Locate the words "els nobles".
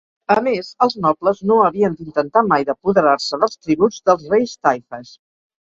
0.85-1.41